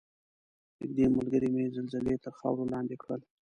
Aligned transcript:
نږدې 0.79 1.05
ملګرې 1.15 1.47
مې 1.53 1.63
زلزلې 1.75 2.15
تر 2.23 2.33
خاورو 2.39 2.71
لاندې 2.73 2.95
کړل. 3.01 3.21